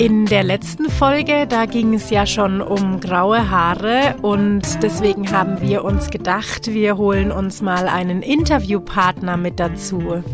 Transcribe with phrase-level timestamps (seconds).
[0.00, 5.60] In der letzten Folge, da ging es ja schon um graue Haare und deswegen haben
[5.60, 10.24] wir uns gedacht, wir holen uns mal einen Interviewpartner mit dazu.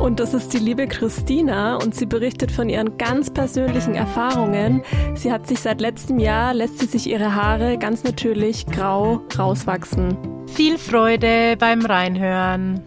[0.00, 4.82] Und das ist die liebe Christina und sie berichtet von ihren ganz persönlichen Erfahrungen.
[5.14, 10.16] Sie hat sich seit letztem Jahr, lässt sie sich ihre Haare ganz natürlich grau rauswachsen.
[10.46, 12.80] Viel Freude beim Reinhören.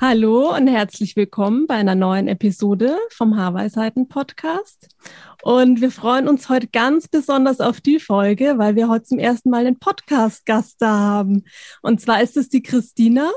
[0.00, 4.86] Hallo und herzlich willkommen bei einer neuen Episode vom Haarweisheiten Podcast.
[5.42, 9.50] Und wir freuen uns heute ganz besonders auf die Folge, weil wir heute zum ersten
[9.50, 11.42] Mal einen Podcast-Gast da haben.
[11.82, 13.28] Und zwar ist es die Christina.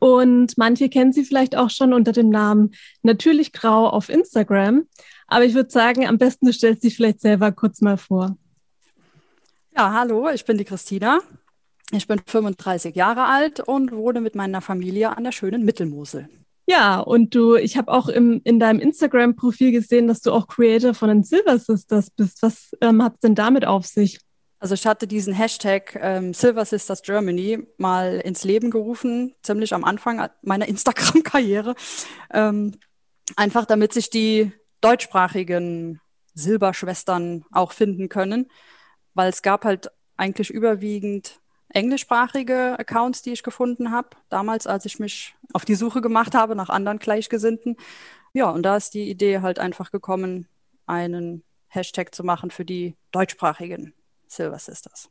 [0.00, 2.70] Und manche kennen sie vielleicht auch schon unter dem Namen
[3.02, 4.86] Natürlich Grau auf Instagram.
[5.26, 8.38] Aber ich würde sagen, am besten du stellst dich vielleicht selber kurz mal vor.
[9.76, 11.20] Ja, hallo, ich bin die Christina.
[11.92, 16.28] Ich bin 35 Jahre alt und wohne mit meiner Familie an der schönen Mittelmosel.
[16.68, 20.94] Ja, und du, ich habe auch im, in deinem Instagram-Profil gesehen, dass du auch Creator
[20.94, 22.42] von den Silver Sisters bist.
[22.42, 24.18] Was ähm, hat es denn damit auf sich?
[24.58, 29.84] Also ich hatte diesen Hashtag ähm, Silver Sisters Germany mal ins Leben gerufen, ziemlich am
[29.84, 31.76] Anfang meiner Instagram-Karriere.
[32.32, 32.72] Ähm,
[33.36, 36.00] einfach damit sich die deutschsprachigen
[36.34, 38.50] Silberschwestern auch finden können,
[39.14, 44.98] weil es gab halt eigentlich überwiegend englischsprachige Accounts, die ich gefunden habe, damals, als ich
[44.98, 47.76] mich auf die Suche gemacht habe nach anderen Gleichgesinnten.
[48.32, 50.48] Ja, und da ist die Idee halt einfach gekommen,
[50.86, 53.94] einen Hashtag zu machen für die deutschsprachigen
[54.28, 55.10] Silver Sisters.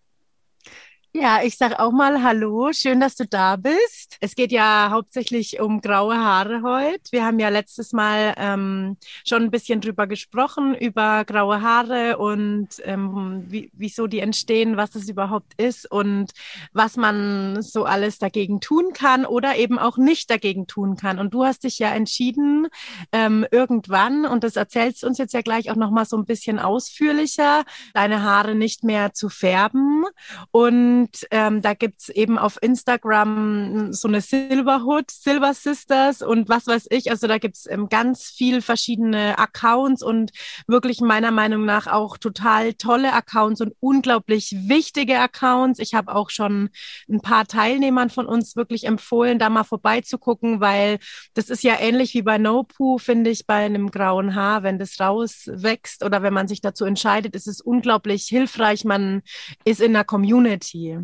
[1.17, 4.17] Ja, ich sage auch mal Hallo, schön, dass du da bist.
[4.19, 7.09] Es geht ja hauptsächlich um graue Haare heute.
[7.11, 12.67] Wir haben ja letztes Mal ähm, schon ein bisschen drüber gesprochen, über graue Haare und
[12.83, 16.33] ähm, wie, wieso die entstehen, was es überhaupt ist und
[16.73, 21.17] was man so alles dagegen tun kann oder eben auch nicht dagegen tun kann.
[21.19, 22.67] Und du hast dich ja entschieden,
[23.13, 27.63] ähm, irgendwann, und das erzählst uns jetzt ja gleich auch nochmal so ein bisschen ausführlicher,
[27.93, 30.03] deine Haare nicht mehr zu färben
[30.51, 36.65] und und ähm, da gibt's eben auf Instagram so eine Silverhood, Silver Sisters und was
[36.65, 37.11] weiß ich.
[37.11, 40.31] Also da gibt's ähm, ganz viel verschiedene Accounts und
[40.65, 45.77] wirklich meiner Meinung nach auch total tolle Accounts und unglaublich wichtige Accounts.
[45.77, 46.69] Ich habe auch schon
[47.07, 50.97] ein paar Teilnehmern von uns wirklich empfohlen, da mal vorbeizugucken, weil
[51.35, 54.63] das ist ja ähnlich wie bei No Poo, finde ich, bei einem grauen Haar.
[54.63, 58.85] Wenn das rauswächst oder wenn man sich dazu entscheidet, ist es unglaublich hilfreich.
[58.85, 59.21] Man
[59.65, 60.94] ist in der Community.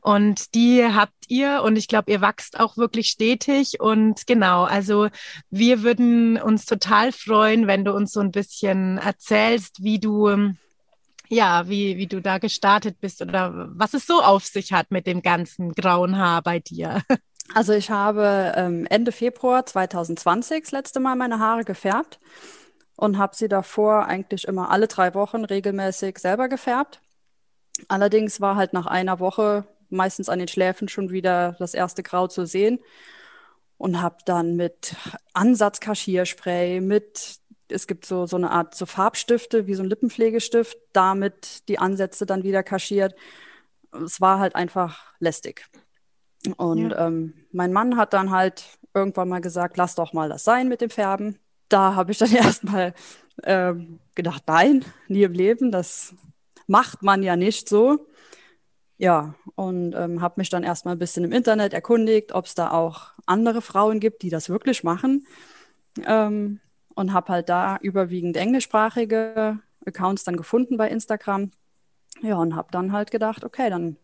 [0.00, 3.80] Und die habt ihr und ich glaube, ihr wachst auch wirklich stetig.
[3.80, 5.08] Und genau, also
[5.50, 10.54] wir würden uns total freuen, wenn du uns so ein bisschen erzählst, wie du
[11.32, 15.06] ja, wie, wie du da gestartet bist oder was es so auf sich hat mit
[15.06, 17.02] dem ganzen grauen Haar bei dir.
[17.52, 22.20] Also ich habe ähm, Ende Februar 2020 das letzte Mal meine Haare gefärbt
[22.96, 27.00] und habe sie davor eigentlich immer alle drei Wochen regelmäßig selber gefärbt.
[27.88, 32.28] Allerdings war halt nach einer Woche meistens an den Schläfen schon wieder das erste Grau
[32.28, 32.78] zu sehen
[33.76, 34.94] und habe dann mit
[35.32, 41.68] Ansatzkaschierspray, mit es gibt so, so eine Art so Farbstifte, wie so ein Lippenpflegestift, damit
[41.68, 43.14] die Ansätze dann wieder kaschiert.
[44.04, 45.66] Es war halt einfach lästig.
[46.56, 47.06] Und ja.
[47.06, 48.64] ähm, mein Mann hat dann halt
[48.94, 51.38] irgendwann mal gesagt, lass doch mal das sein mit dem Färben.
[51.68, 52.94] Da habe ich dann erstmal
[53.44, 56.14] ähm, gedacht, nein, nie im Leben, das
[56.70, 58.06] macht man ja nicht so.
[58.96, 62.70] Ja, und ähm, habe mich dann erstmal ein bisschen im Internet erkundigt, ob es da
[62.70, 65.26] auch andere Frauen gibt, die das wirklich machen.
[66.06, 66.60] Ähm,
[66.94, 71.50] und habe halt da überwiegend englischsprachige Accounts dann gefunden bei Instagram.
[72.22, 73.96] Ja, und habe dann halt gedacht, okay, dann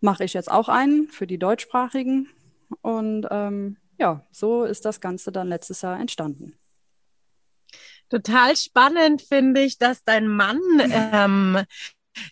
[0.00, 2.28] mache ich jetzt auch einen für die deutschsprachigen.
[2.80, 6.58] Und ähm, ja, so ist das Ganze dann letztes Jahr entstanden.
[8.10, 10.60] Total spannend finde ich, dass dein Mann
[11.12, 11.58] ähm,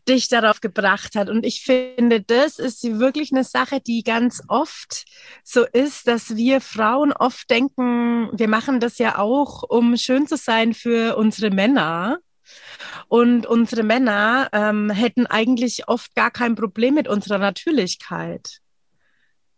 [0.09, 1.29] dich darauf gebracht hat.
[1.29, 5.05] Und ich finde, das ist wirklich eine Sache, die ganz oft
[5.43, 10.37] so ist, dass wir Frauen oft denken, wir machen das ja auch, um schön zu
[10.37, 12.19] sein für unsere Männer.
[13.09, 18.61] Und unsere Männer ähm, hätten eigentlich oft gar kein Problem mit unserer Natürlichkeit.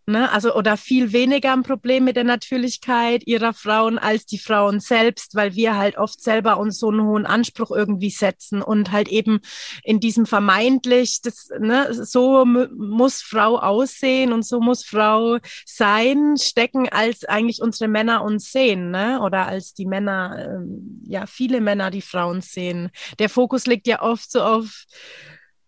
[0.09, 0.31] Ne?
[0.31, 5.35] Also oder viel weniger ein Problem mit der Natürlichkeit ihrer Frauen als die Frauen selbst,
[5.35, 9.41] weil wir halt oft selber uns so einen hohen Anspruch irgendwie setzen und halt eben
[9.83, 16.89] in diesem vermeintlich, das, ne, so muss Frau aussehen und so muss Frau sein, stecken,
[16.89, 19.21] als eigentlich unsere Männer uns sehen, ne?
[19.23, 22.91] Oder als die Männer, ähm, ja, viele Männer die Frauen sehen.
[23.19, 24.85] Der Fokus liegt ja oft so auf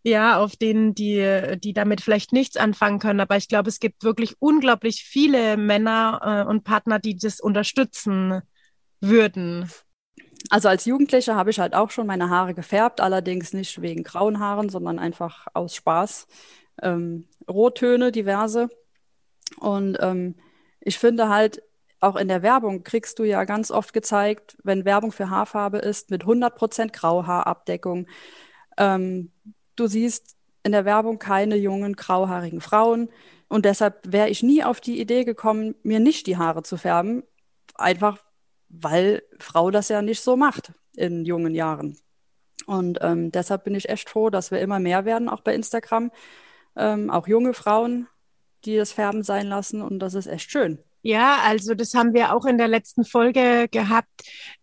[0.08, 3.20] ja, auf denen, die, die damit vielleicht nichts anfangen können.
[3.20, 8.43] Aber ich glaube, es gibt wirklich unglaublich viele Männer äh, und Partner, die das unterstützen
[9.00, 9.70] würden.
[10.50, 14.38] Also als Jugendliche habe ich halt auch schon meine Haare gefärbt, allerdings nicht wegen grauen
[14.38, 16.26] Haaren, sondern einfach aus Spaß.
[16.82, 18.69] Ähm, Rottöne, diverse.
[19.58, 20.37] Und ähm,
[20.81, 21.62] ich finde halt,
[22.00, 26.10] auch in der Werbung kriegst du ja ganz oft gezeigt, wenn Werbung für Haarfarbe ist,
[26.10, 28.06] mit 100% Grauhaarabdeckung.
[28.76, 29.32] Ähm,
[29.79, 33.09] Du siehst in der Werbung keine jungen grauhaarigen Frauen.
[33.49, 37.23] Und deshalb wäre ich nie auf die Idee gekommen, mir nicht die Haare zu färben.
[37.75, 38.19] Einfach
[38.69, 41.97] weil Frau das ja nicht so macht in jungen Jahren.
[42.67, 46.11] Und ähm, deshalb bin ich echt froh, dass wir immer mehr werden, auch bei Instagram.
[46.77, 48.09] Ähm, auch junge Frauen,
[48.65, 49.81] die das Färben sein lassen.
[49.81, 50.79] Und das ist echt schön.
[51.03, 54.09] Ja, also das haben wir auch in der letzten Folge gehabt.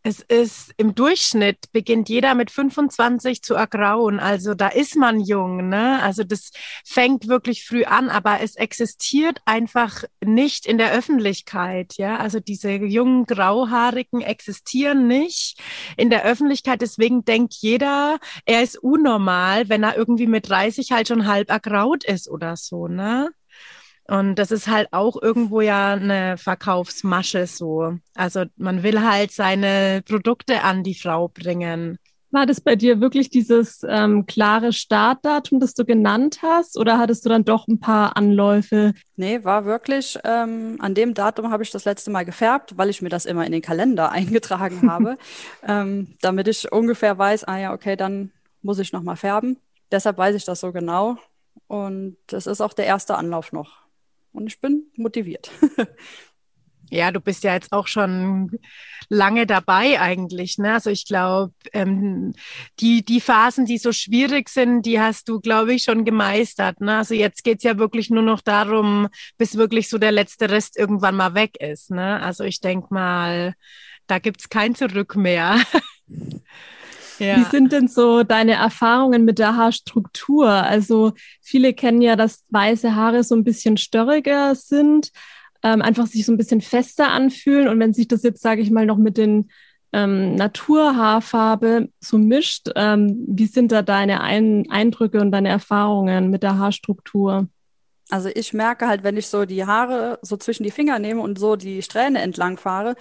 [0.04, 4.20] Es ist im Durchschnitt beginnt jeder mit 25 zu ergrauen.
[4.20, 6.02] Also da ist man jung, ne?
[6.04, 6.52] Also das
[6.86, 12.18] fängt wirklich früh an, aber es existiert einfach nicht in der Öffentlichkeit, ja?
[12.18, 15.60] Also diese jungen Grauhaarigen existieren nicht
[15.96, 16.82] in der Öffentlichkeit.
[16.82, 22.04] Deswegen denkt jeder, er ist unnormal, wenn er irgendwie mit 30 halt schon halb ergraut
[22.04, 23.30] ist oder so, ne?
[24.08, 27.98] Und das ist halt auch irgendwo ja eine Verkaufsmasche so.
[28.14, 31.98] Also man will halt seine Produkte an die Frau bringen.
[32.36, 37.24] War das bei dir wirklich dieses ähm, klare Startdatum, das du genannt hast, oder hattest
[37.26, 38.94] du dann doch ein paar Anläufe?
[39.16, 43.02] Nee, war wirklich, ähm, an dem Datum habe ich das letzte Mal gefärbt, weil ich
[43.02, 45.18] mir das immer in den Kalender eingetragen habe,
[45.66, 48.32] ähm, damit ich ungefähr weiß, ah ja, okay, dann
[48.62, 49.58] muss ich nochmal färben.
[49.92, 51.18] Deshalb weiß ich das so genau.
[51.68, 53.85] Und das ist auch der erste Anlauf noch.
[54.36, 55.50] Und ich bin motiviert.
[56.92, 58.52] Ja, du bist ja jetzt auch schon
[59.10, 60.60] lange dabei eigentlich.
[60.60, 60.74] Ne?
[60.74, 62.34] Also ich glaube, ähm,
[62.80, 66.82] die, die Phasen, die so schwierig sind, die hast du, glaube ich, schon gemeistert.
[66.82, 66.98] Ne?
[66.98, 69.08] Also jetzt geht's ja wirklich nur noch darum,
[69.40, 71.90] bis wirklich so der letzte Rest irgendwann mal weg ist.
[71.90, 72.22] Ne?
[72.22, 73.56] Also ich denke mal,
[74.06, 75.60] da gibt's kein Zurück mehr.
[77.20, 77.38] Ja.
[77.38, 80.50] Wie sind denn so deine Erfahrungen mit der Haarstruktur?
[80.50, 85.12] Also viele kennen ja, dass weiße Haare so ein bisschen störriger sind,
[85.64, 87.68] ähm, einfach sich so ein bisschen fester anfühlen.
[87.68, 89.50] Und wenn sich das jetzt, sage ich mal, noch mit den
[89.94, 96.44] ähm, Naturhaarfarbe so mischt, ähm, wie sind da deine Ein Eindrücke und deine Erfahrungen mit
[96.44, 97.48] der Haarstruktur?
[98.10, 101.40] Also ich merke halt, wenn ich so die Haare so zwischen die Finger nehme und
[101.40, 102.96] so die Strähne entlang fahre,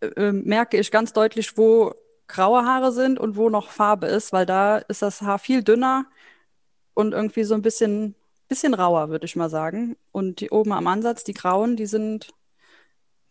[0.00, 1.94] äh, äh merke ich ganz deutlich, wo
[2.28, 6.06] graue Haare sind und wo noch Farbe ist, weil da ist das Haar viel dünner
[6.94, 8.14] und irgendwie so ein bisschen,
[8.48, 9.96] bisschen rauer, würde ich mal sagen.
[10.12, 12.32] Und die oben am Ansatz, die grauen, die sind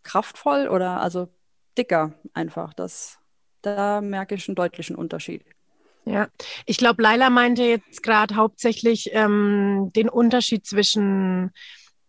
[0.04, 1.30] kraftvoll oder also
[1.78, 2.74] dicker einfach.
[2.74, 3.20] Das,
[3.62, 5.44] da merke ich einen deutlichen Unterschied.
[6.06, 6.28] Ja,
[6.66, 11.52] ich glaube, Laila meinte jetzt gerade hauptsächlich ähm, den Unterschied zwischen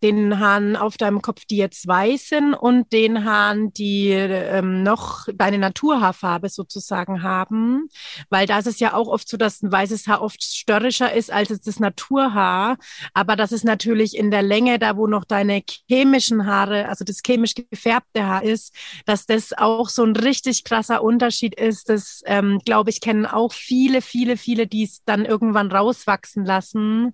[0.03, 5.27] den Haaren auf deinem Kopf, die jetzt weiß sind und den Haaren, die ähm, noch
[5.33, 7.87] deine Naturhaarfarbe sozusagen haben.
[8.29, 11.31] Weil da ist es ja auch oft so, dass ein weißes Haar oft störrischer ist
[11.31, 12.77] als das Naturhaar.
[13.13, 17.21] Aber das ist natürlich in der Länge, da wo noch deine chemischen Haare, also das
[17.25, 18.75] chemisch gefärbte Haar ist,
[19.05, 21.89] dass das auch so ein richtig krasser Unterschied ist.
[21.89, 27.13] Das, ähm, glaube ich, kennen auch viele, viele, viele, die es dann irgendwann rauswachsen lassen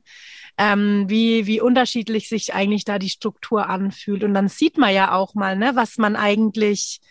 [0.57, 4.23] ähm, wie, wie unterschiedlich sich eigentlich da die Struktur anfühlt.
[4.23, 7.01] Und dann sieht man ja auch mal, ne, was man eigentlich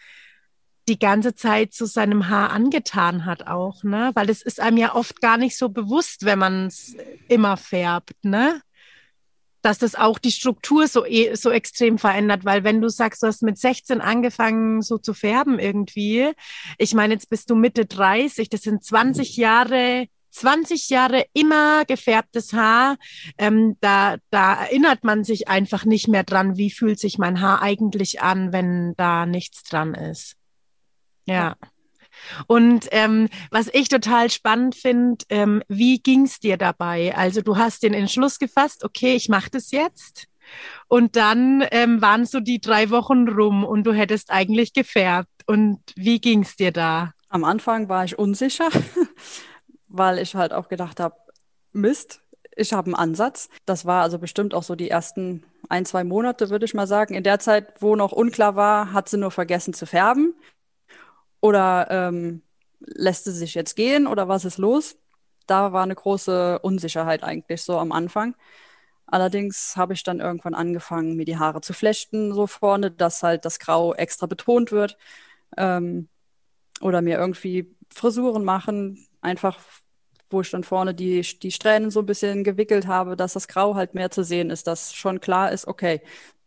[0.89, 4.11] die ganze Zeit zu seinem Haar angetan hat auch, ne?
[4.15, 6.97] Weil es ist einem ja oft gar nicht so bewusst, wenn man es
[7.29, 8.61] immer färbt, ne?
[9.63, 13.29] Dass das auch die Struktur so, e, so extrem verändert, weil wenn du sagst, du
[13.29, 16.33] hast mit 16 angefangen so zu färben irgendwie,
[16.79, 22.53] ich meine, jetzt bist du Mitte 30, das sind 20 Jahre 20 Jahre immer gefärbtes
[22.53, 22.97] Haar,
[23.39, 27.63] ähm, da, da erinnert man sich einfach nicht mehr dran, wie fühlt sich mein Haar
[27.63, 30.37] eigentlich an, wenn da nichts dran ist.
[31.27, 31.57] Ja.
[32.47, 37.15] Und ähm, was ich total spannend finde, ähm, wie ging's dir dabei?
[37.17, 40.27] Also du hast den Entschluss gefasst, okay, ich mache das jetzt.
[40.89, 45.31] Und dann ähm, waren so die drei Wochen rum und du hättest eigentlich gefärbt.
[45.47, 47.13] Und wie ging's dir da?
[47.29, 48.69] Am Anfang war ich unsicher.
[49.91, 51.17] Weil ich halt auch gedacht habe,
[51.73, 52.23] Mist,
[52.57, 53.49] ich habe einen Ansatz.
[53.67, 57.15] Das war also bestimmt auch so die ersten ein, zwei Monate, würde ich mal sagen.
[57.15, 60.35] In der Zeit, wo noch unklar war, hat sie nur vergessen zu färben.
[61.41, 62.43] Oder ähm,
[62.81, 64.97] lässt sie sich jetzt gehen oder was ist los?
[65.47, 68.35] Da war eine große Unsicherheit eigentlich so am Anfang.
[69.07, 73.45] Allerdings habe ich dann irgendwann angefangen, mir die Haare zu flechten, so vorne, dass halt
[73.45, 74.97] das Grau extra betont wird.
[75.57, 76.09] Ähm,
[76.81, 79.59] oder mir irgendwie Frisuren machen, einfach
[80.31, 83.75] wo ich dann vorne die, die Strähnen so ein bisschen gewickelt habe, dass das Grau
[83.75, 86.01] halt mehr zu sehen ist, dass schon klar ist, okay,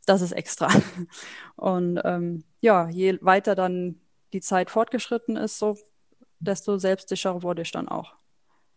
[0.05, 0.69] das ist extra.
[1.55, 3.99] Und ähm, ja, je weiter dann
[4.31, 5.77] die Zeit fortgeschritten ist, so
[6.39, 8.13] desto selbstsicherer wurde ich dann auch.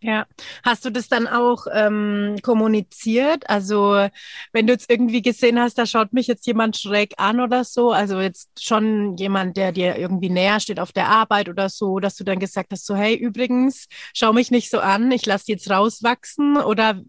[0.03, 0.26] Ja,
[0.62, 3.49] hast du das dann auch ähm, kommuniziert?
[3.49, 4.09] Also
[4.53, 7.93] wenn du jetzt irgendwie gesehen hast, da schaut mich jetzt jemand schräg an oder so,
[7.93, 12.15] also jetzt schon jemand, der dir irgendwie näher steht auf der Arbeit oder so, dass
[12.15, 15.71] du dann gesagt hast, so hey, übrigens, schau mich nicht so an, ich lass jetzt
[15.71, 17.00] rauswachsen oder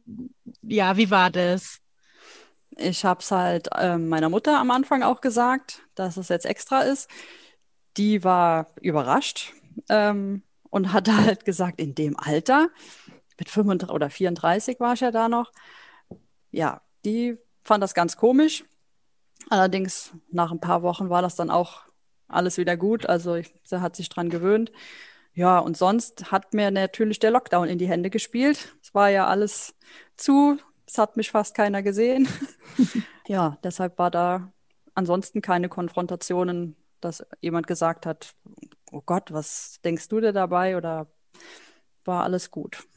[0.61, 1.79] ja, wie war das?
[2.77, 6.81] Ich habe es halt äh, meiner Mutter am Anfang auch gesagt, dass es jetzt extra
[6.81, 7.09] ist.
[7.97, 9.53] Die war überrascht.
[9.89, 10.43] Ähm,
[10.77, 12.69] und hat halt gesagt, in dem Alter,
[13.39, 15.51] mit 35 oder 34 war ich ja da noch,
[16.51, 18.63] ja, die fand das ganz komisch.
[19.49, 21.81] Allerdings nach ein paar Wochen war das dann auch
[22.27, 23.05] alles wieder gut.
[23.07, 24.71] Also ich, sie hat sich dran gewöhnt.
[25.33, 28.75] Ja, und sonst hat mir natürlich der Lockdown in die Hände gespielt.
[28.81, 29.75] Es war ja alles
[30.15, 32.27] zu, es hat mich fast keiner gesehen.
[33.27, 34.51] ja, deshalb war da
[34.93, 38.33] ansonsten keine Konfrontationen, dass jemand gesagt hat,
[38.91, 40.77] oh Gott, was denkst du dir dabei?
[40.77, 41.07] Oder
[42.05, 42.87] war alles gut?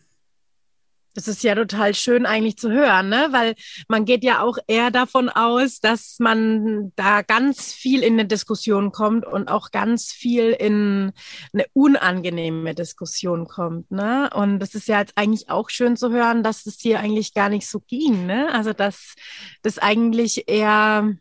[1.14, 3.28] Das ist ja total schön eigentlich zu hören, ne?
[3.32, 3.56] Weil
[3.88, 8.92] man geht ja auch eher davon aus, dass man da ganz viel in eine Diskussion
[8.92, 11.12] kommt und auch ganz viel in
[11.52, 14.30] eine unangenehme Diskussion kommt, ne?
[14.32, 17.48] Und das ist ja jetzt eigentlich auch schön zu hören, dass es dir eigentlich gar
[17.48, 18.52] nicht so ging, ne?
[18.54, 19.16] Also dass
[19.62, 21.16] das eigentlich eher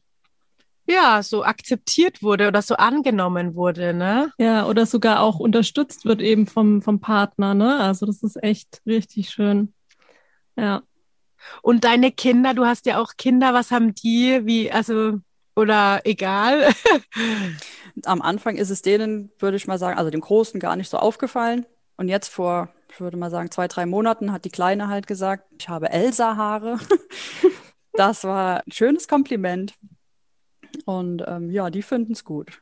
[0.89, 4.31] ja, so akzeptiert wurde oder so angenommen wurde, ne?
[4.39, 7.79] Ja, oder sogar auch unterstützt wird eben vom, vom Partner, ne?
[7.79, 9.73] Also das ist echt richtig schön.
[10.57, 10.81] Ja.
[11.61, 15.19] Und deine Kinder, du hast ja auch Kinder, was haben die, wie, also,
[15.55, 16.73] oder egal?
[18.05, 20.97] Am Anfang ist es denen, würde ich mal sagen, also dem Großen gar nicht so
[20.97, 21.65] aufgefallen.
[21.97, 25.45] Und jetzt vor, ich würde mal sagen, zwei, drei Monaten hat die Kleine halt gesagt,
[25.59, 26.79] ich habe Elsa-Haare.
[27.93, 29.73] das war ein schönes Kompliment.
[30.85, 32.61] Und ähm, ja, die finden es gut.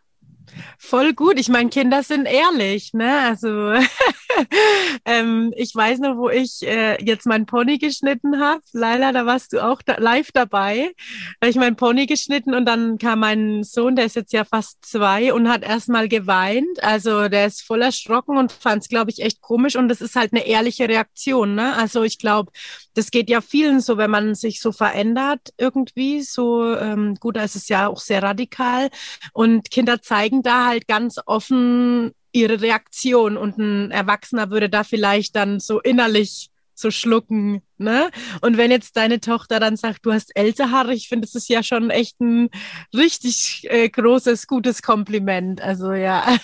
[0.77, 1.39] Voll gut.
[1.39, 3.19] Ich meine, Kinder sind ehrlich, ne?
[3.21, 3.47] Also
[5.05, 8.61] ähm, ich weiß noch, wo ich äh, jetzt meinen Pony geschnitten habe.
[8.73, 10.93] Leila, da warst du auch da, live dabei.
[11.39, 14.45] Da habe ich meinen Pony geschnitten und dann kam mein Sohn, der ist jetzt ja
[14.45, 16.83] fast zwei und hat erstmal geweint.
[16.83, 19.75] Also der ist voll erschrocken und fand es, glaube ich, echt komisch.
[19.75, 21.75] Und das ist halt eine ehrliche Reaktion, ne?
[21.75, 22.51] Also ich glaube,
[22.93, 26.21] das geht ja vielen so, wenn man sich so verändert irgendwie.
[26.21, 28.89] So ähm, gut, da ist es ja auch sehr radikal.
[29.33, 35.35] Und Kinder zeigen da halt ganz offen ihre Reaktion und ein Erwachsener würde da vielleicht
[35.35, 38.11] dann so innerlich so schlucken, ne?
[38.41, 41.49] Und wenn jetzt deine Tochter dann sagt, du hast ältere Haare, ich finde, das ist
[41.49, 42.49] ja schon echt ein
[42.95, 45.59] richtig äh, großes, gutes Kompliment.
[45.59, 46.37] Also ja.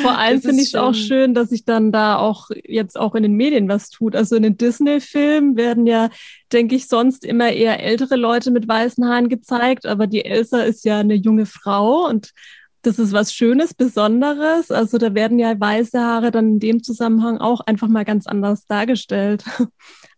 [0.00, 3.24] Vor allem finde ich es auch schön, dass sich dann da auch jetzt auch in
[3.24, 4.16] den Medien was tut.
[4.16, 6.08] Also in den Disney-Filmen werden ja,
[6.50, 10.86] denke ich, sonst immer eher ältere Leute mit weißen Haaren gezeigt, aber die Elsa ist
[10.86, 12.32] ja eine junge Frau und
[12.82, 14.70] das ist was Schönes, Besonderes.
[14.70, 18.66] Also da werden ja weiße Haare dann in dem Zusammenhang auch einfach mal ganz anders
[18.66, 19.44] dargestellt.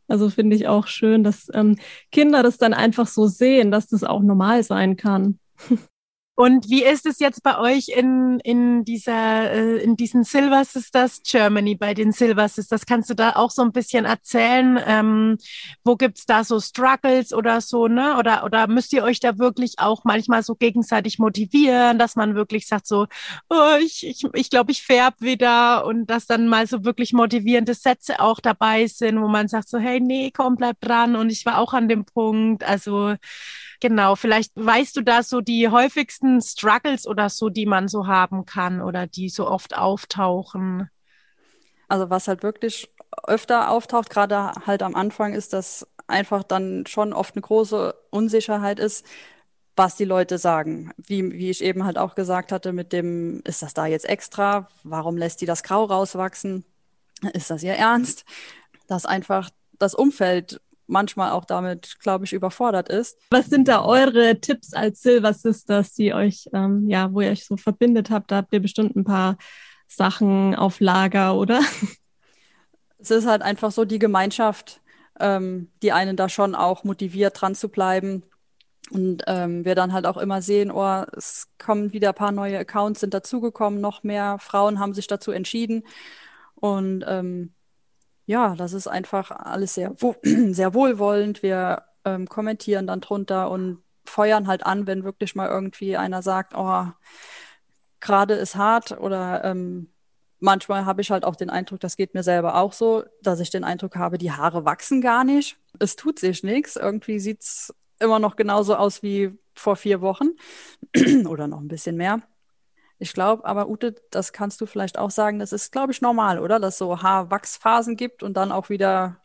[0.07, 1.79] Also finde ich auch schön, dass ähm,
[2.13, 5.39] Kinder das dann einfach so sehen, dass das auch normal sein kann.
[6.37, 11.23] Und wie ist es jetzt bei euch in, in dieser, äh, in diesen Silver Sisters
[11.23, 12.87] Germany, bei den Silver Sisters?
[12.87, 14.81] Kannst du da auch so ein bisschen erzählen?
[14.85, 15.39] Ähm,
[15.85, 18.17] wo gibt's da so Struggles oder so, ne?
[18.19, 22.67] Oder, oder müsst ihr euch da wirklich auch manchmal so gegenseitig motivieren, dass man wirklich
[22.67, 23.07] sagt so,
[23.49, 27.75] oh, ich, ich, ich glaube, ich färb wieder und dass dann mal so wirklich motivierende
[27.75, 31.47] Sätze auch dabei sind, wo man sagt so, hey, nee, komm, bleib dran und ich
[31.47, 32.65] war auch an dem Punkt.
[32.65, 33.15] Also,
[33.81, 38.47] Genau, vielleicht weißt du da so die häufigsten Struggles oder so, die man so haben
[38.47, 40.89] kann oder die so oft auftauchen.
[41.89, 42.91] Also was halt wirklich
[43.27, 48.79] öfter auftaucht, gerade halt am Anfang, ist, dass einfach dann schon oft eine große Unsicherheit
[48.79, 49.07] ist,
[49.77, 50.93] was die Leute sagen.
[50.97, 54.69] Wie, wie ich eben halt auch gesagt hatte, mit dem, ist das da jetzt extra?
[54.83, 56.65] Warum lässt die das Grau rauswachsen?
[57.33, 58.25] Ist das ihr Ernst?
[58.87, 63.19] Dass einfach das Umfeld manchmal auch damit, glaube ich, überfordert ist.
[63.31, 67.47] Was sind da eure Tipps als Silver Sisters, die euch, ähm, ja, wo ihr euch
[67.47, 68.31] so verbindet habt?
[68.31, 69.37] Da habt ihr bestimmt ein paar
[69.89, 71.61] Sachen auf Lager, oder?
[72.99, 74.81] Es ist halt einfach so die Gemeinschaft,
[75.21, 78.23] ähm, die einen da schon auch motiviert, dran zu bleiben.
[78.91, 82.59] Und ähm, wir dann halt auch immer sehen, oh, es kommen wieder ein paar neue
[82.59, 85.85] Accounts, sind dazugekommen, noch mehr Frauen haben sich dazu entschieden.
[86.55, 87.53] Und ähm,
[88.27, 91.43] ja, das ist einfach alles sehr, sehr wohlwollend.
[91.43, 96.55] Wir ähm, kommentieren dann drunter und feuern halt an, wenn wirklich mal irgendwie einer sagt,
[96.55, 96.87] oh,
[98.01, 99.89] gerade ist hart oder ähm,
[100.41, 103.51] manchmal habe ich halt auch den Eindruck, das geht mir selber auch so, dass ich
[103.51, 105.57] den Eindruck habe, die Haare wachsen gar nicht.
[105.79, 106.77] Es tut sich nichts.
[106.77, 110.33] Irgendwie sieht es immer noch genauso aus wie vor vier Wochen
[111.27, 112.21] oder noch ein bisschen mehr.
[113.05, 116.39] Ich glaube, aber Ute, das kannst du vielleicht auch sagen, das ist, glaube ich, normal,
[116.39, 116.59] oder?
[116.59, 119.19] Dass es so Haarwachsphasen gibt und dann auch wieder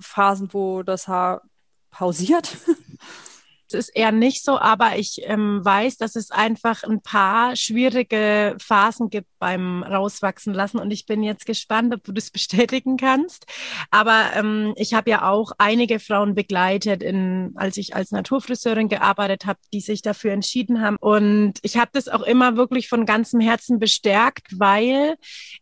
[0.00, 1.42] Phasen, wo das Haar
[1.90, 2.56] pausiert.
[3.74, 9.10] ist eher nicht so, aber ich ähm, weiß, dass es einfach ein paar schwierige Phasen
[9.10, 13.46] gibt beim Rauswachsen lassen und ich bin jetzt gespannt, ob du das bestätigen kannst.
[13.90, 19.46] Aber ähm, ich habe ja auch einige Frauen begleitet, in, als ich als Naturfriseurin gearbeitet
[19.46, 23.40] habe, die sich dafür entschieden haben und ich habe das auch immer wirklich von ganzem
[23.40, 25.16] Herzen bestärkt, weil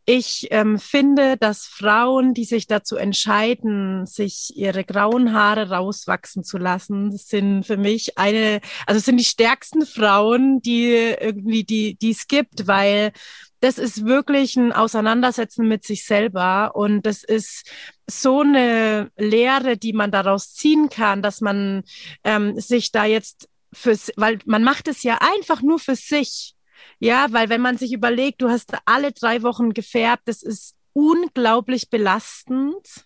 [0.05, 6.59] ich ähm, finde, dass Frauen, die sich dazu entscheiden, sich ihre grauen Haare rauswachsen zu
[6.59, 11.97] lassen, sind für mich mich eine, also es sind die stärksten Frauen, die irgendwie, die,
[11.97, 13.13] die es gibt, weil
[13.61, 17.71] das ist wirklich ein Auseinandersetzen mit sich selber und das ist
[18.07, 21.83] so eine Lehre, die man daraus ziehen kann, dass man
[22.23, 26.55] ähm, sich da jetzt für, weil man macht es ja einfach nur für sich.
[26.99, 31.91] Ja, weil wenn man sich überlegt, du hast alle drei Wochen gefärbt, das ist unglaublich
[31.91, 33.05] belastend.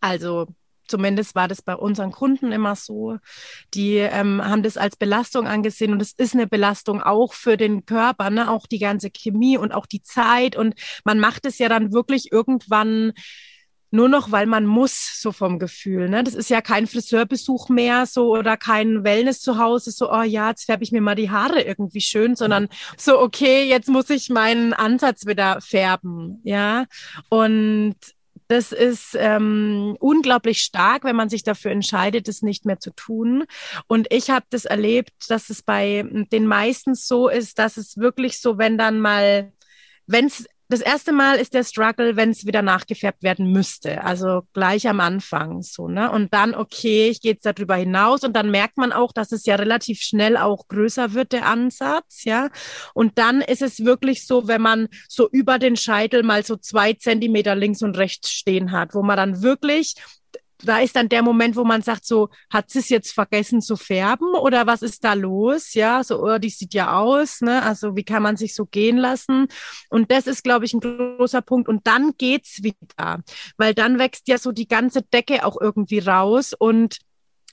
[0.00, 0.46] Also
[0.88, 3.18] Zumindest war das bei unseren Kunden immer so.
[3.74, 7.86] Die ähm, haben das als Belastung angesehen und es ist eine Belastung auch für den
[7.86, 8.50] Körper, ne?
[8.50, 10.56] auch die ganze Chemie und auch die Zeit.
[10.56, 10.74] Und
[11.04, 13.12] man macht es ja dann wirklich irgendwann
[13.90, 16.08] nur noch, weil man muss, so vom Gefühl.
[16.08, 16.24] Ne?
[16.24, 20.50] Das ist ja kein Friseurbesuch mehr so oder kein Wellness zu Hause, so, oh ja,
[20.50, 24.28] jetzt färbe ich mir mal die Haare irgendwie schön, sondern so, okay, jetzt muss ich
[24.28, 26.40] meinen Ansatz wieder färben.
[26.44, 26.86] Ja.
[27.28, 27.96] Und
[28.48, 33.44] das ist ähm, unglaublich stark, wenn man sich dafür entscheidet, es nicht mehr zu tun.
[33.86, 38.40] Und ich habe das erlebt, dass es bei den meisten so ist, dass es wirklich
[38.40, 39.52] so, wenn dann mal,
[40.06, 44.02] wenn es das erste Mal ist der Struggle, wenn es wieder nachgefärbt werden müsste.
[44.02, 46.10] Also gleich am Anfang so, ne?
[46.10, 49.46] Und dann, okay, ich gehe jetzt darüber hinaus und dann merkt man auch, dass es
[49.46, 52.48] ja relativ schnell auch größer wird, der Ansatz, ja.
[52.94, 56.94] Und dann ist es wirklich so, wenn man so über den Scheitel mal so zwei
[56.94, 59.94] Zentimeter links und rechts stehen hat, wo man dann wirklich
[60.62, 63.76] da ist dann der Moment, wo man sagt, so, hat sie es jetzt vergessen zu
[63.76, 65.74] färben oder was ist da los?
[65.74, 67.62] Ja, so, oh, die sieht ja aus, ne?
[67.62, 69.48] Also, wie kann man sich so gehen lassen?
[69.90, 71.68] Und das ist, glaube ich, ein großer Punkt.
[71.68, 73.22] Und dann geht's wieder,
[73.56, 76.98] weil dann wächst ja so die ganze Decke auch irgendwie raus und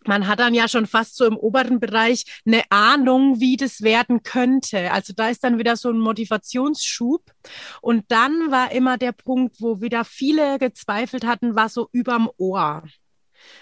[0.07, 4.23] man hat dann ja schon fast so im oberen Bereich eine Ahnung, wie das werden
[4.23, 4.91] könnte.
[4.91, 7.23] Also da ist dann wieder so ein Motivationsschub.
[7.81, 12.83] Und dann war immer der Punkt, wo wieder viele gezweifelt hatten, war so überm Ohr.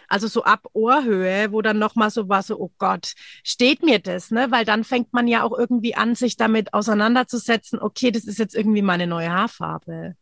[0.07, 4.31] Also so ab Ohrhöhe, wo dann nochmal so war, so, oh Gott, steht mir das,
[4.31, 4.51] ne?
[4.51, 8.55] Weil dann fängt man ja auch irgendwie an, sich damit auseinanderzusetzen, okay, das ist jetzt
[8.55, 10.15] irgendwie meine neue Haarfarbe.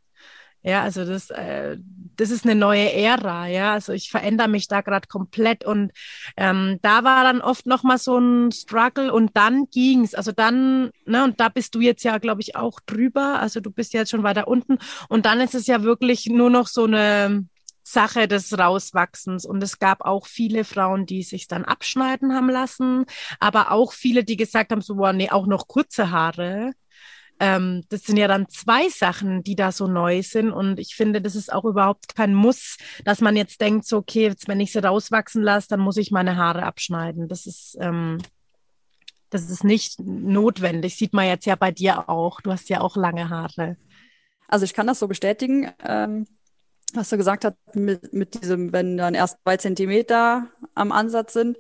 [0.61, 1.77] Ja, also das, äh,
[2.17, 3.73] das ist eine neue Ära, ja.
[3.73, 5.91] Also ich verändere mich da gerade komplett und
[6.35, 10.13] ähm, da war dann oft noch mal so ein Struggle und dann ging's.
[10.13, 13.39] Also dann, ne, und da bist du jetzt ja, glaube ich, auch drüber.
[13.39, 16.67] Also du bist jetzt schon weiter unten und dann ist es ja wirklich nur noch
[16.67, 17.45] so eine
[17.83, 19.45] Sache des Rauswachsens.
[19.45, 23.05] Und es gab auch viele Frauen, die sich dann abschneiden haben lassen,
[23.39, 26.73] aber auch viele, die gesagt haben, so, boah, nee, auch noch kurze Haare
[27.39, 30.51] ähm, das sind ja dann zwei Sachen, die da so neu sind.
[30.51, 34.23] Und ich finde, das ist auch überhaupt kein Muss, dass man jetzt denkt, so, okay,
[34.23, 37.27] jetzt, wenn ich sie rauswachsen lasse, dann muss ich meine Haare abschneiden.
[37.27, 38.17] Das ist, ähm,
[39.29, 40.95] das ist nicht notwendig.
[40.95, 42.41] Sieht man jetzt ja bei dir auch.
[42.41, 43.77] Du hast ja auch lange Haare.
[44.47, 45.71] Also ich kann das so bestätigen.
[45.85, 46.25] Ähm
[46.93, 51.57] was du gesagt hast, mit, mit diesem, wenn dann erst zwei Zentimeter am Ansatz sind,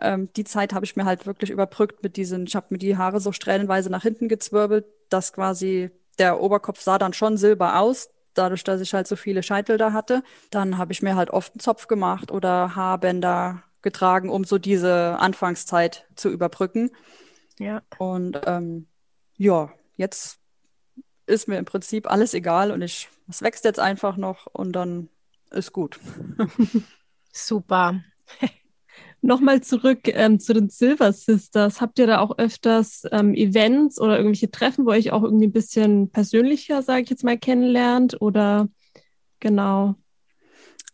[0.00, 2.96] ähm, die Zeit habe ich mir halt wirklich überbrückt mit diesen, ich habe mir die
[2.96, 8.10] Haare so strählenweise nach hinten gezwirbelt, dass quasi der Oberkopf sah dann schon silber aus,
[8.34, 10.22] dadurch, dass ich halt so viele Scheitel da hatte.
[10.50, 15.18] Dann habe ich mir halt oft einen Zopf gemacht oder Haarbänder getragen, um so diese
[15.18, 16.90] Anfangszeit zu überbrücken.
[17.58, 17.82] Ja.
[17.98, 18.86] Und ähm,
[19.36, 20.38] ja, jetzt
[21.26, 25.08] ist mir im Prinzip alles egal und ich, es wächst jetzt einfach noch und dann
[25.50, 25.98] ist gut.
[27.32, 28.02] Super.
[29.24, 31.80] Nochmal zurück ähm, zu den Silver Sisters.
[31.80, 35.46] Habt ihr da auch öfters ähm, Events oder irgendwelche Treffen, wo ihr euch auch irgendwie
[35.46, 38.20] ein bisschen persönlicher, sage ich jetzt mal, kennenlernt?
[38.20, 38.68] Oder
[39.38, 39.94] genau?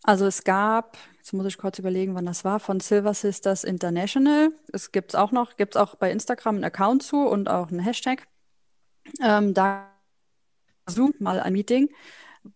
[0.02, 4.50] Also es gab, jetzt muss ich kurz überlegen, wann das war, von Silver Sisters International.
[4.74, 7.70] Es gibt es auch noch, gibt es auch bei Instagram einen Account zu und auch
[7.70, 8.28] einen Hashtag.
[9.22, 9.88] Ähm, da
[10.86, 11.88] Zoom mal ein Meeting,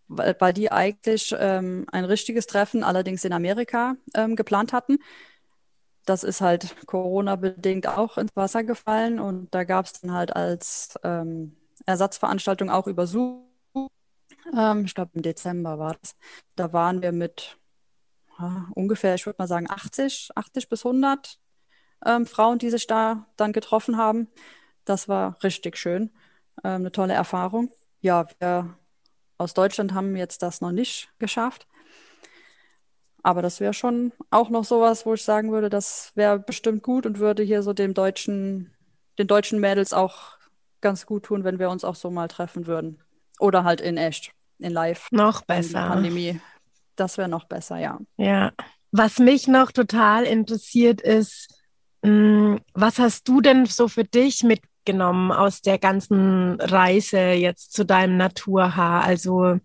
[0.07, 4.99] weil, weil die eigentlich ähm, ein richtiges Treffen allerdings in Amerika ähm, geplant hatten.
[6.05, 10.99] Das ist halt Corona-bedingt auch ins Wasser gefallen und da gab es dann halt als
[11.03, 13.47] ähm, Ersatzveranstaltung auch über Zoom.
[14.55, 16.15] Ähm, ich glaube, im Dezember war das.
[16.55, 17.57] Da waren wir mit
[18.39, 21.39] ja, ungefähr, ich würde mal sagen, 80, 80 bis 100
[22.05, 24.29] ähm, Frauen, die sich da dann getroffen haben.
[24.85, 26.11] Das war richtig schön.
[26.63, 27.71] Ähm, eine tolle Erfahrung.
[28.01, 28.77] Ja, wir
[29.37, 31.67] aus Deutschland haben jetzt das noch nicht geschafft.
[33.23, 37.05] Aber das wäre schon auch noch sowas, wo ich sagen würde, das wäre bestimmt gut
[37.05, 38.71] und würde hier so dem deutschen,
[39.17, 40.37] den deutschen Mädels auch
[40.81, 43.01] ganz gut tun, wenn wir uns auch so mal treffen würden.
[43.39, 45.07] Oder halt in echt, in live.
[45.11, 45.87] Noch besser.
[45.87, 46.39] Pandemie.
[46.97, 47.97] Das wäre noch besser, ja.
[48.17, 48.51] Ja.
[48.91, 51.47] Was mich noch total interessiert ist,
[52.03, 57.71] mh, hm, was hast du denn so für dich mitgenommen aus der ganzen Reise jetzt
[57.71, 59.03] zu deinem Naturhaar?
[59.05, 59.59] Also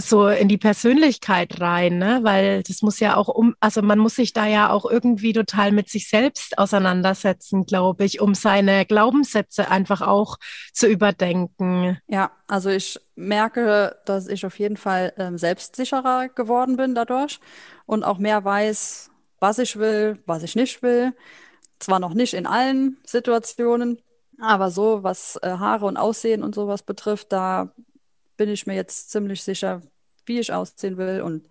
[0.00, 2.20] so in die Persönlichkeit rein, ne?
[2.22, 5.72] Weil das muss ja auch um, also man muss sich da ja auch irgendwie total
[5.72, 10.36] mit sich selbst auseinandersetzen, glaube ich, um seine Glaubenssätze einfach auch
[10.72, 11.98] zu überdenken.
[12.08, 17.40] Ja, also ich merke, dass ich auf jeden Fall ähm, selbstsicherer geworden bin dadurch
[17.86, 19.10] und auch mehr weiß,
[19.40, 21.12] was ich will, was ich nicht will.
[21.78, 24.00] Zwar noch nicht in allen Situationen,
[24.38, 27.72] aber so, was äh, Haare und Aussehen und sowas betrifft, da
[28.40, 29.82] bin ich mir jetzt ziemlich sicher,
[30.24, 31.46] wie ich aussehen will und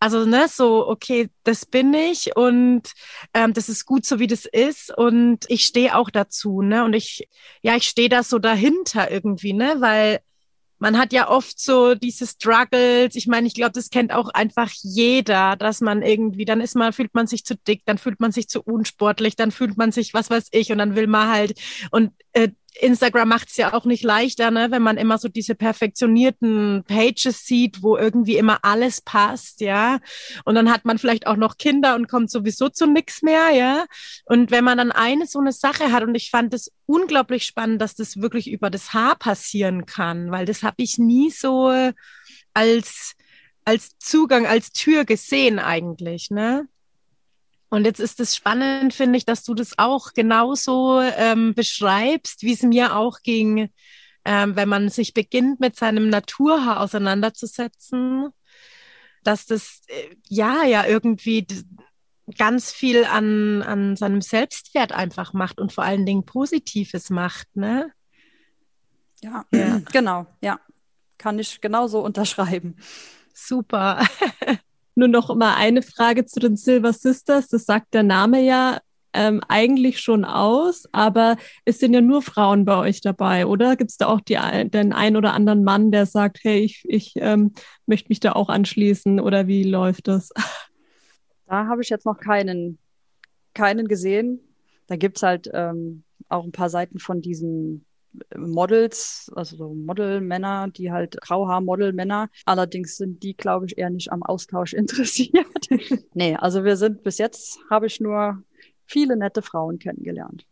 [0.00, 2.92] Also ne, so okay, das bin ich und
[3.34, 6.84] ähm, das ist gut so wie das ist und ich stehe auch dazu, ne?
[6.84, 7.28] Und ich
[7.62, 10.20] ja, ich stehe da so dahinter irgendwie, ne, weil
[10.78, 13.14] man hat ja oft so diese Struggles.
[13.14, 16.92] Ich meine, ich glaube, das kennt auch einfach jeder, dass man irgendwie, dann ist man,
[16.92, 20.14] fühlt man sich zu dick, dann fühlt man sich zu unsportlich, dann fühlt man sich,
[20.14, 21.58] was weiß ich, und dann will man halt,
[21.90, 22.48] und äh,
[22.80, 27.44] Instagram macht es ja auch nicht leichter, ne, wenn man immer so diese perfektionierten Pages
[27.44, 29.98] sieht, wo irgendwie immer alles passt, ja.
[30.44, 33.86] Und dann hat man vielleicht auch noch Kinder und kommt sowieso zu nichts mehr, ja.
[34.24, 37.82] Und wenn man dann eine so eine Sache hat, und ich fand es unglaublich spannend,
[37.82, 41.72] dass das wirklich über das Haar passieren kann, weil das habe ich nie so
[42.54, 43.14] als
[43.64, 46.66] als Zugang, als Tür gesehen eigentlich, ne?
[47.70, 52.54] Und jetzt ist es spannend, finde ich, dass du das auch genauso ähm, beschreibst, wie
[52.54, 53.70] es mir auch ging,
[54.24, 58.28] ähm, wenn man sich beginnt, mit seinem Naturhaar auseinanderzusetzen,
[59.22, 61.46] dass das äh, ja ja irgendwie
[62.36, 67.92] ganz viel an, an seinem Selbstwert einfach macht und vor allen Dingen Positives macht, ne?
[69.22, 69.80] Ja, ja.
[69.92, 70.60] genau, ja.
[71.16, 72.76] Kann ich genauso unterschreiben.
[73.34, 74.06] Super.
[74.98, 77.46] Nur noch mal eine Frage zu den Silver Sisters.
[77.46, 78.80] Das sagt der Name ja
[79.12, 83.76] ähm, eigentlich schon aus, aber es sind ja nur Frauen bei euch dabei, oder?
[83.76, 84.36] Gibt es da auch die,
[84.70, 87.52] den einen oder anderen Mann, der sagt, hey, ich, ich ähm,
[87.86, 90.30] möchte mich da auch anschließen oder wie läuft das?
[91.46, 92.80] Da habe ich jetzt noch keinen,
[93.54, 94.40] keinen gesehen.
[94.88, 97.86] Da gibt es halt ähm, auch ein paar Seiten von diesen
[98.36, 102.28] Models, also so Modelmänner, die halt Grauhaar-Modelmänner.
[102.44, 105.46] Allerdings sind die, glaube ich, eher nicht am Austausch interessiert.
[106.14, 108.42] nee, also wir sind bis jetzt, habe ich nur
[108.86, 110.46] viele nette Frauen kennengelernt.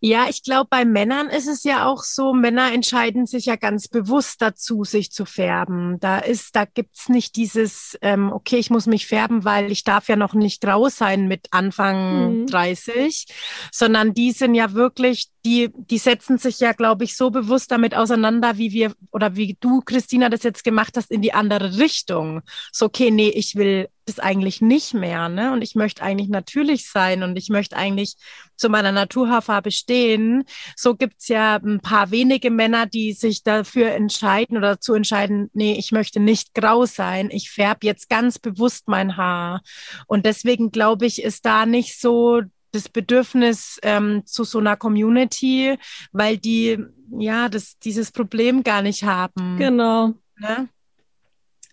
[0.00, 3.88] Ja, ich glaube, bei Männern ist es ja auch so, Männer entscheiden sich ja ganz
[3.88, 5.98] bewusst dazu, sich zu färben.
[6.00, 10.08] Da ist, da gibt's nicht dieses, ähm, okay, ich muss mich färben, weil ich darf
[10.08, 12.46] ja noch nicht grau sein mit Anfang mhm.
[12.46, 13.26] 30,
[13.72, 17.94] sondern die sind ja wirklich, die, die setzen sich ja, glaube ich, so bewusst damit
[17.94, 22.42] auseinander, wie wir oder wie du, Christina, das jetzt gemacht hast, in die andere Richtung.
[22.72, 25.52] So, okay, nee, ich will das eigentlich nicht mehr, ne?
[25.52, 28.16] Und ich möchte eigentlich natürlich sein und ich möchte eigentlich
[28.56, 30.42] zu meiner Naturhaarfarbe stehen.
[30.74, 35.76] So gibt's ja ein paar wenige Männer, die sich dafür entscheiden oder zu entscheiden, nee,
[35.78, 37.30] ich möchte nicht grau sein.
[37.30, 39.62] Ich färbe jetzt ganz bewusst mein Haar.
[40.08, 42.42] Und deswegen glaube ich, ist da nicht so
[42.76, 45.78] das Bedürfnis ähm, zu so einer Community,
[46.12, 46.78] weil die
[47.18, 49.56] ja das, dieses Problem gar nicht haben.
[49.58, 50.14] Genau.
[50.38, 50.68] Ne?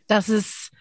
[0.07, 0.71] Dass es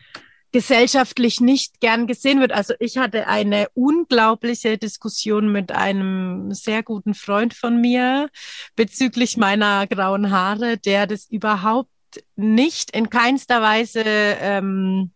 [0.53, 2.53] gesellschaftlich nicht gern gesehen wird.
[2.53, 8.29] Also ich hatte eine unglaubliche Diskussion mit einem sehr guten Freund von mir
[8.77, 11.89] bezüglich meiner grauen Haare, der das überhaupt
[12.37, 15.13] nicht in keinster Weise ähm,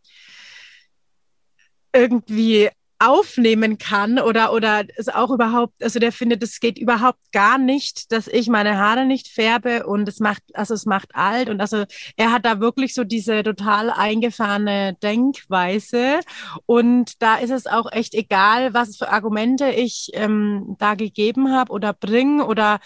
[1.92, 7.58] irgendwie aufnehmen kann oder oder es auch überhaupt also der findet es geht überhaupt gar
[7.58, 11.60] nicht dass ich meine Haare nicht färbe und es macht also es macht alt und
[11.60, 11.84] also
[12.16, 16.20] er hat da wirklich so diese total eingefahrene Denkweise
[16.64, 21.72] und da ist es auch echt egal was für Argumente ich ähm, da gegeben habe
[21.72, 22.80] oder bringe oder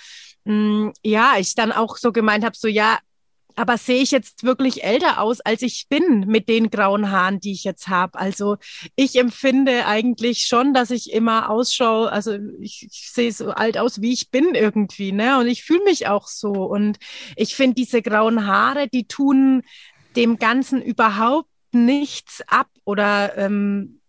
[0.45, 2.99] mh, mm, ja ich dann auch so gemeint habe so ja
[3.61, 7.53] aber sehe ich jetzt wirklich älter aus, als ich bin mit den grauen Haaren, die
[7.53, 8.19] ich jetzt habe?
[8.19, 8.57] Also
[8.97, 14.01] ich empfinde eigentlich schon, dass ich immer ausschaue, also ich, ich sehe so alt aus,
[14.01, 15.39] wie ich bin irgendwie, ne?
[15.39, 16.53] Und ich fühle mich auch so.
[16.53, 16.99] Und
[17.37, 19.63] ich finde diese grauen Haare, die tun
[20.17, 24.01] dem Ganzen überhaupt nichts ab oder ähm,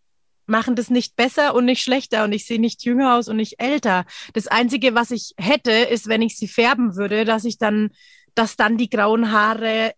[0.46, 3.60] machen das nicht besser und nicht schlechter und ich sehe nicht jünger aus und nicht
[3.60, 4.06] älter.
[4.34, 7.92] Das Einzige, was ich hätte, ist, wenn ich sie färben würde, dass ich dann
[8.36, 9.94] dass dann die grauen Haare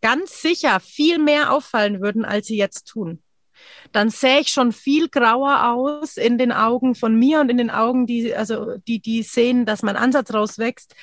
[0.00, 3.22] ganz sicher viel mehr auffallen würden, als sie jetzt tun.
[3.92, 7.70] Dann sähe ich schon viel grauer aus in den Augen von mir und in den
[7.70, 10.94] Augen, die, also die, die sehen, dass mein Ansatz rauswächst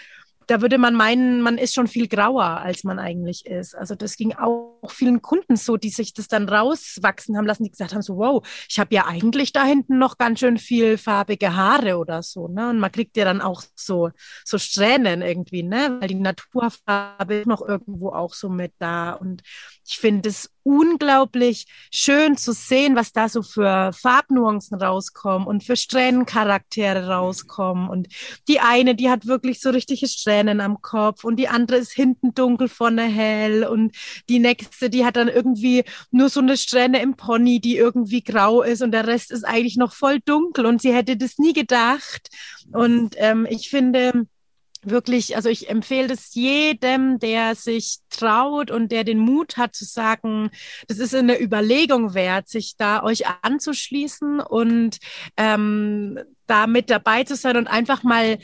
[0.49, 3.75] da würde man meinen, man ist schon viel grauer, als man eigentlich ist.
[3.75, 7.69] Also das ging auch vielen Kunden so, die sich das dann rauswachsen haben lassen, die
[7.69, 11.55] gesagt haben so, wow, ich habe ja eigentlich da hinten noch ganz schön viel farbige
[11.55, 12.69] Haare oder so, ne?
[12.69, 14.09] Und man kriegt ja dann auch so
[14.43, 15.97] so Strähnen irgendwie, ne?
[15.99, 19.43] Weil die Naturfarbe ist noch irgendwo auch so mit da und
[19.89, 25.75] ich finde es unglaublich schön zu sehen, was da so für Farbnuancen rauskommen und für
[25.75, 27.89] Strähnencharaktere rauskommen.
[27.89, 28.07] Und
[28.47, 32.35] die eine, die hat wirklich so richtige Strähnen am Kopf und die andere ist hinten
[32.35, 33.95] dunkel, vorne hell und
[34.29, 38.61] die nächste, die hat dann irgendwie nur so eine Strähne im Pony, die irgendwie grau
[38.61, 42.29] ist und der Rest ist eigentlich noch voll dunkel und sie hätte das nie gedacht.
[42.71, 44.27] Und ähm, ich finde,
[44.81, 49.85] wirklich, also ich empfehle es jedem, der sich traut und der den Mut hat zu
[49.85, 50.49] sagen,
[50.87, 54.97] das ist eine Überlegung wert, sich da euch anzuschließen und
[55.37, 58.39] ähm, da mit dabei zu sein und einfach mal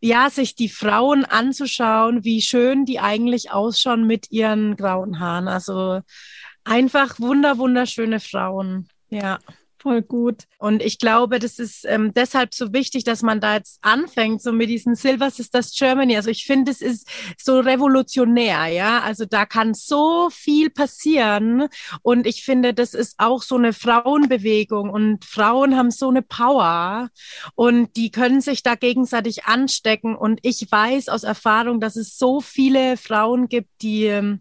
[0.00, 5.48] ja, sich die Frauen anzuschauen, wie schön die eigentlich ausschauen mit ihren grauen Haaren.
[5.48, 6.00] Also
[6.64, 8.88] einfach wunder, wunderschöne Frauen.
[9.08, 9.38] Ja.
[9.78, 10.44] Voll gut.
[10.58, 14.50] Und ich glaube, das ist ähm, deshalb so wichtig, dass man da jetzt anfängt, so
[14.50, 16.16] mit diesen Silver Sisters Germany.
[16.16, 17.06] Also ich finde, es ist
[17.38, 19.00] so revolutionär, ja.
[19.00, 21.68] Also da kann so viel passieren.
[22.00, 27.10] Und ich finde, das ist auch so eine Frauenbewegung und Frauen haben so eine Power
[27.54, 30.16] und die können sich da gegenseitig anstecken.
[30.16, 34.40] Und ich weiß aus Erfahrung, dass es so viele Frauen gibt, die ähm,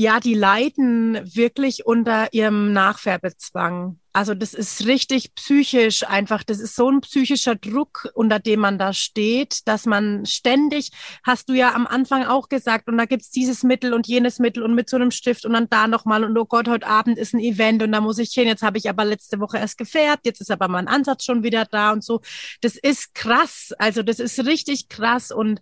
[0.00, 3.98] ja, die leiden wirklich unter ihrem Nachfärbezwang.
[4.14, 6.42] Also das ist richtig psychisch einfach.
[6.42, 10.90] Das ist so ein psychischer Druck, unter dem man da steht, dass man ständig,
[11.22, 14.62] hast du ja am Anfang auch gesagt, und da gibt's dieses Mittel und jenes Mittel
[14.62, 17.34] und mit so einem Stift und dann da nochmal und oh Gott, heute Abend ist
[17.34, 18.48] ein Event und da muss ich hin.
[18.48, 21.66] Jetzt habe ich aber letzte Woche erst gefährt, jetzt ist aber mein Ansatz schon wieder
[21.66, 22.22] da und so.
[22.62, 23.74] Das ist krass.
[23.78, 25.60] Also das ist richtig krass und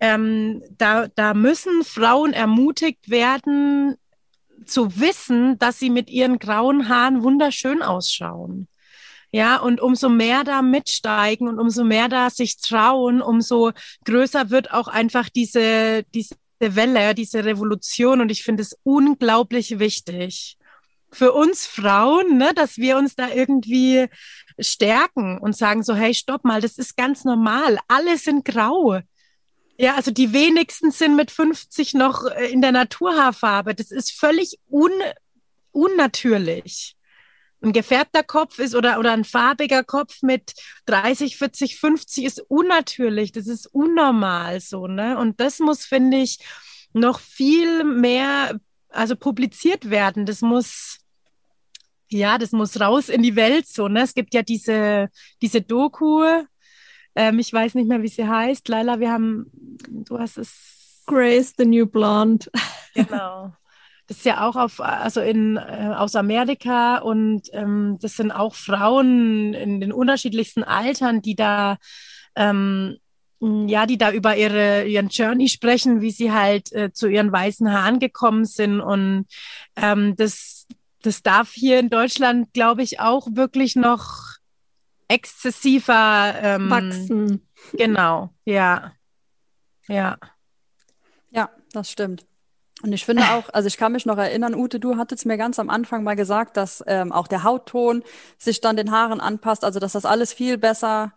[0.00, 3.96] ähm, da, da müssen Frauen ermutigt werden,
[4.66, 8.68] zu wissen, dass sie mit ihren grauen Haaren wunderschön ausschauen.
[9.32, 13.72] Ja, und umso mehr da mitsteigen und umso mehr da sich trauen, umso
[14.04, 18.20] größer wird auch einfach diese, diese Welle, diese Revolution.
[18.20, 20.56] Und ich finde es unglaublich wichtig
[21.12, 24.06] für uns Frauen, ne, dass wir uns da irgendwie
[24.58, 27.78] stärken und sagen so, hey, stopp mal, das ist ganz normal.
[27.88, 29.00] Alle sind grau.
[29.78, 33.74] Ja, also die wenigsten sind mit 50 noch äh, in der Naturhaarfarbe.
[33.74, 34.92] Das ist völlig un
[35.72, 36.96] unnatürlich.
[37.60, 40.54] Ein gefärbter Kopf ist oder, oder ein farbiger Kopf mit
[40.86, 43.32] 30, 40, 50 ist unnatürlich.
[43.32, 45.18] Das ist unnormal so, ne?
[45.18, 46.38] Und das muss, finde ich,
[46.92, 48.58] noch viel mehr,
[48.88, 50.26] also publiziert werden.
[50.26, 50.98] Das muss,
[52.08, 54.02] ja, das muss raus in die Welt so, ne?
[54.02, 55.10] Es gibt ja diese,
[55.42, 56.24] diese Doku,
[57.16, 58.68] ähm, ich weiß nicht mehr, wie sie heißt.
[58.68, 59.50] Laila, wir haben,
[59.88, 61.02] du hast es.
[61.06, 62.46] Grace, the New Blonde.
[62.94, 63.52] Genau.
[64.06, 68.54] das ist ja auch auf, also in, äh, aus Amerika und ähm, das sind auch
[68.54, 71.76] Frauen in den unterschiedlichsten Altern, die da
[72.36, 72.96] ähm,
[73.40, 77.70] ja, die da über ihre, ihren Journey sprechen, wie sie halt äh, zu ihren weißen
[77.70, 78.80] Haaren gekommen sind.
[78.80, 79.26] Und
[79.76, 80.66] ähm, das,
[81.02, 84.35] das darf hier in Deutschland, glaube ich, auch wirklich noch
[85.08, 87.46] exzessiver ähm, wachsen.
[87.72, 88.92] Genau, ja.
[89.88, 90.18] Ja.
[91.30, 92.26] Ja, das stimmt.
[92.82, 95.58] Und ich finde auch, also ich kann mich noch erinnern, Ute, du hattest mir ganz
[95.58, 98.02] am Anfang mal gesagt, dass ähm, auch der Hautton
[98.36, 101.12] sich dann den Haaren anpasst, also dass das alles viel besser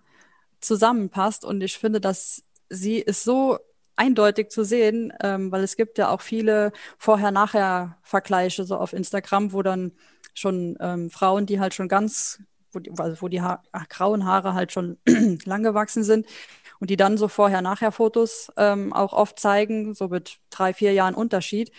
[0.62, 1.44] zusammenpasst.
[1.44, 3.60] Und ich finde, dass sie ist so
[3.98, 9.62] eindeutig zu sehen, ähm, weil es gibt ja auch viele Vorher-Nachher-Vergleiche so auf Instagram, wo
[9.62, 9.92] dann
[10.34, 14.26] schon ähm, Frauen, die halt schon ganz, wo die, also wo die ha ach, grauen
[14.26, 14.98] Haare halt schon
[15.46, 16.26] lang gewachsen sind
[16.80, 21.72] und die dann so Vorher-Nachher-Fotos ähm, auch oft zeigen, so mit drei, vier Jahren Unterschied.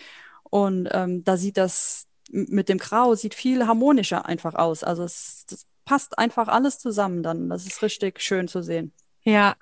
[0.43, 4.83] Und ähm, da sieht das mit dem Grau sieht viel harmonischer einfach aus.
[4.83, 7.49] Also es, das passt einfach alles zusammen dann.
[7.49, 8.93] Das ist richtig schön zu sehen.
[9.23, 9.55] Ja.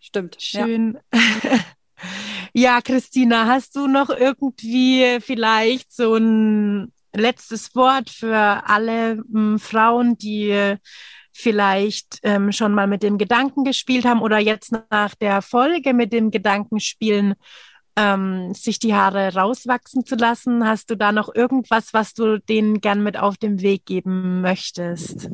[0.00, 0.36] Stimmt.
[0.40, 0.98] Schön.
[1.12, 1.20] Ja.
[2.52, 9.58] ja, Christina, hast du noch irgendwie vielleicht so ein letztes Wort für alle m, hm,
[9.58, 10.76] Frauen, die
[11.32, 16.12] vielleicht ähm, schon mal mit dem Gedanken gespielt haben oder jetzt nach der Folge mit
[16.12, 17.34] dem Gedanken spielen,
[17.96, 20.66] ähm, sich die Haare rauswachsen zu lassen?
[20.66, 25.30] Hast du da noch irgendwas, was du denen gern mit auf den Weg geben möchtest?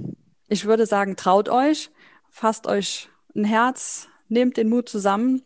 [0.49, 1.91] Ich würde sagen, traut euch,
[2.31, 5.43] fasst euch ein Herz, nehmt den Mut zusammen.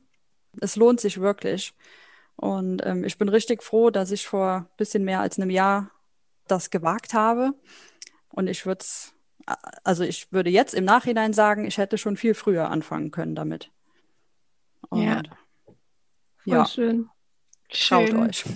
[0.60, 1.72] Es lohnt sich wirklich.
[2.36, 5.90] Und ähm, ich bin richtig froh, dass ich vor ein bisschen mehr als einem Jahr
[6.48, 7.54] das gewagt habe.
[8.30, 8.84] Und ich würde
[9.84, 13.70] also ich würde jetzt im Nachhinein sagen, ich hätte schon viel früher anfangen können damit.
[14.88, 15.22] Und ja.
[16.44, 16.66] Voll ja.
[16.66, 17.08] schön.
[17.70, 18.16] Schaut schön.
[18.20, 18.44] euch.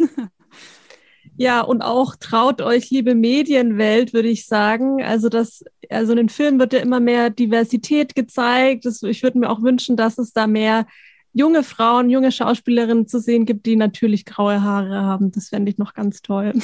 [1.39, 5.03] Ja, und auch traut euch, liebe Medienwelt, würde ich sagen.
[5.03, 8.87] Also das, also in den Filmen wird ja immer mehr Diversität gezeigt.
[8.87, 10.87] Das, ich würde mir auch wünschen, dass es da mehr
[11.35, 15.31] junge Frauen, junge Schauspielerinnen zu sehen gibt, die natürlich graue Haare haben.
[15.31, 16.55] Das fände ich noch ganz toll.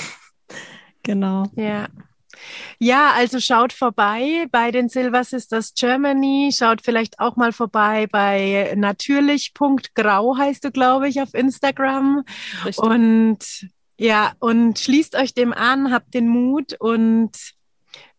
[1.02, 1.44] Genau.
[1.56, 1.88] Ja.
[2.78, 6.50] Ja, also schaut vorbei bei den Silver Sisters Germany.
[6.56, 12.24] Schaut vielleicht auch mal vorbei bei natürlich.grau heißt du, glaube ich, auf Instagram.
[12.64, 12.78] Richtig.
[12.78, 13.38] Und
[13.98, 17.30] ja, und schließt euch dem an, habt den Mut und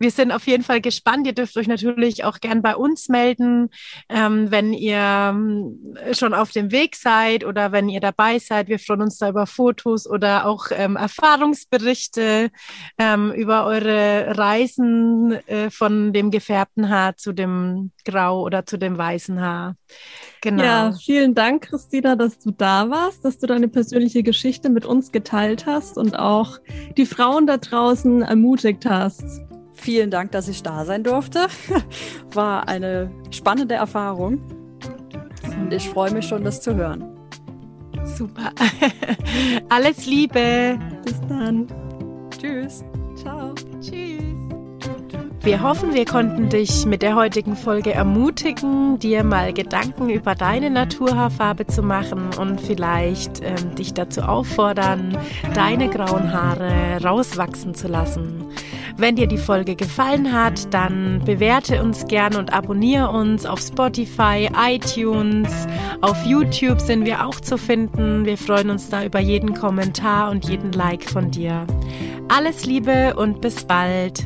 [0.04, 1.26] wir sind auf jeden Fall gespannt.
[1.26, 3.70] Ihr dürft euch natürlich auch gern bei uns melden,
[4.10, 8.68] ähm, wenn ihr ähm, schon auf dem Weg seid oder wenn ihr dabei seid.
[8.68, 12.52] Wir freuen uns da über Fotos oder auch ähm, Erfahrungsberichte
[12.98, 18.98] ähm, über eure Reisen äh, von dem gefärbten Haar zu dem Grau oder zu dem
[18.98, 19.78] weißen Haar.
[20.42, 20.64] Genau.
[20.64, 25.14] Ja, vielen Dank, Christina, dass du da warst, dass du deine persönliche Geschichte mit uns
[25.14, 26.60] geteilt hast und auch
[26.98, 29.24] die Frauen da draußen ermutigt hast.
[29.84, 31.48] Vielen Dank, dass ich da sein durfte.
[32.34, 34.42] War eine spannende Erfahrung.
[35.60, 37.04] Und ich freue mich schon, das zu hören.
[38.06, 38.54] Super.
[39.70, 40.80] Alles Liebe.
[41.04, 41.68] Bis dann.
[42.40, 42.86] Tschüss.
[43.22, 43.54] Ciao.
[43.82, 44.24] Tschüss.
[45.42, 50.70] Wir hoffen, wir konnten dich mit der heutigen Folge ermutigen, dir mal Gedanken über deine
[50.70, 55.18] Naturhaarfarbe zu machen und vielleicht ähm, dich dazu auffordern,
[55.54, 58.46] deine grauen Haare rauswachsen zu lassen.
[58.98, 64.50] Wenn dir die Folge gefallen hat, dann bewerte uns gern und abonniere uns auf Spotify,
[64.56, 65.50] iTunes,
[66.02, 68.26] auf YouTube sind wir auch zu finden.
[68.26, 71.66] Wir freuen uns da über jeden Kommentar und jeden Like von dir.
[72.28, 74.24] Alles Liebe und bis bald.